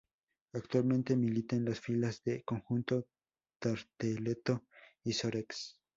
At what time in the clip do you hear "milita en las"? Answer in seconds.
1.15-1.79